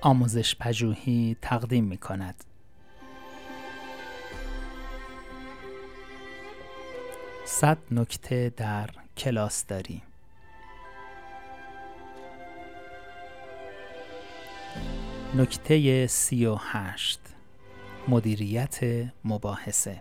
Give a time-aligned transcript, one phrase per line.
[0.00, 2.44] آموزش پژوهی تقدیم می کند.
[7.44, 10.02] صد نکته در کلاس داری
[15.34, 17.20] نکته سی و هشت.
[18.08, 18.80] مدیریت
[19.24, 20.00] مباحثه.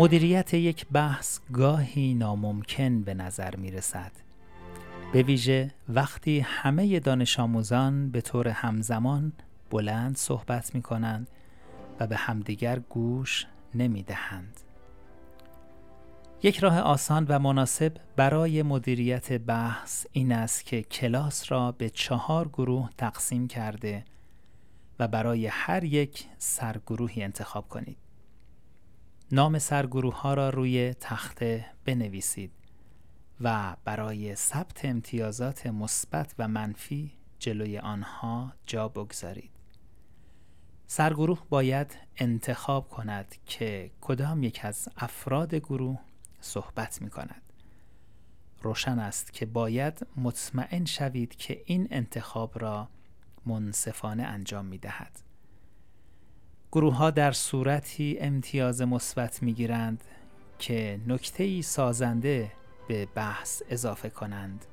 [0.00, 4.12] مدیریت یک بحث گاهی ناممکن به نظر می رسد.
[5.12, 9.32] به ویژه وقتی همه دانش آموزان به طور همزمان
[9.70, 11.28] بلند صحبت می کنند
[12.00, 14.60] و به همدیگر گوش نمی دهند.
[16.42, 22.48] یک راه آسان و مناسب برای مدیریت بحث این است که کلاس را به چهار
[22.48, 24.04] گروه تقسیم کرده
[24.98, 28.09] و برای هر یک سرگروهی انتخاب کنید.
[29.32, 32.52] نام سرگروه ها را روی تخته بنویسید
[33.40, 39.50] و برای ثبت امتیازات مثبت و منفی جلوی آنها جا بگذارید.
[40.86, 45.98] سرگروه باید انتخاب کند که کدام یک از افراد گروه
[46.40, 47.42] صحبت می کند.
[48.62, 52.88] روشن است که باید مطمئن شوید که این انتخاب را
[53.46, 55.29] منصفانه انجام می دهد.
[56.72, 60.04] گروه ها در صورتی امتیاز مثبت می گیرند
[60.58, 62.52] که نکته سازنده
[62.88, 64.64] به بحث اضافه کنند.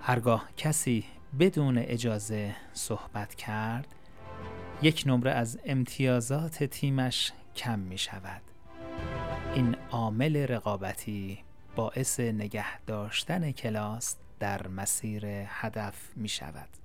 [0.00, 1.04] هرگاه کسی
[1.40, 3.94] بدون اجازه صحبت کرد
[4.82, 8.42] یک نمره از امتیازات تیمش کم می شود.
[9.54, 11.38] این عامل رقابتی
[11.76, 16.83] باعث نگه داشتن کلاس در مسیر هدف می شود.